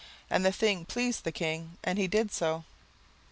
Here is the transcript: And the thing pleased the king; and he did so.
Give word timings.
And 0.31 0.43
the 0.43 0.51
thing 0.51 0.85
pleased 0.85 1.25
the 1.25 1.31
king; 1.31 1.77
and 1.83 1.99
he 1.99 2.07
did 2.07 2.31
so. 2.31 2.63